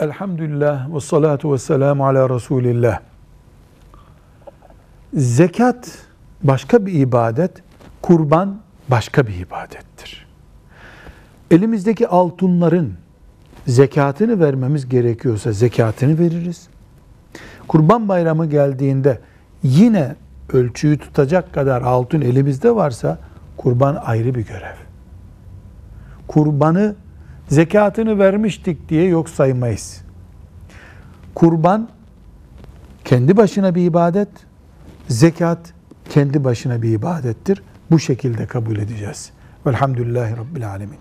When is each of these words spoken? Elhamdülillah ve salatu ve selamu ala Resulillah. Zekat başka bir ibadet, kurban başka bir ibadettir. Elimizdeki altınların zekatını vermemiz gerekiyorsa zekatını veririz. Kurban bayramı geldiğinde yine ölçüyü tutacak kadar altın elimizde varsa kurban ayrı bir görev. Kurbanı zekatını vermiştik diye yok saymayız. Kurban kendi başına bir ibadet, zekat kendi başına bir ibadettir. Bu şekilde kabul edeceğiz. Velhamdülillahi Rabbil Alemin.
Elhamdülillah 0.00 0.94
ve 0.94 1.00
salatu 1.00 1.52
ve 1.52 1.58
selamu 1.58 2.06
ala 2.06 2.30
Resulillah. 2.30 3.00
Zekat 5.14 5.98
başka 6.42 6.86
bir 6.86 6.92
ibadet, 6.92 7.52
kurban 8.02 8.60
başka 8.88 9.26
bir 9.26 9.34
ibadettir. 9.34 10.26
Elimizdeki 11.50 12.08
altınların 12.08 12.94
zekatını 13.66 14.40
vermemiz 14.40 14.88
gerekiyorsa 14.88 15.52
zekatını 15.52 16.18
veririz. 16.18 16.68
Kurban 17.68 18.08
bayramı 18.08 18.46
geldiğinde 18.46 19.20
yine 19.62 20.16
ölçüyü 20.52 20.98
tutacak 20.98 21.54
kadar 21.54 21.82
altın 21.82 22.20
elimizde 22.20 22.74
varsa 22.74 23.18
kurban 23.56 23.94
ayrı 24.04 24.34
bir 24.34 24.46
görev. 24.46 24.76
Kurbanı 26.28 26.94
zekatını 27.48 28.18
vermiştik 28.18 28.88
diye 28.88 29.04
yok 29.04 29.28
saymayız. 29.28 30.00
Kurban 31.34 31.88
kendi 33.04 33.36
başına 33.36 33.74
bir 33.74 33.84
ibadet, 33.84 34.28
zekat 35.08 35.74
kendi 36.10 36.44
başına 36.44 36.82
bir 36.82 36.92
ibadettir. 36.92 37.62
Bu 37.90 37.98
şekilde 37.98 38.46
kabul 38.46 38.76
edeceğiz. 38.76 39.30
Velhamdülillahi 39.66 40.36
Rabbil 40.36 40.68
Alemin. 40.68 40.98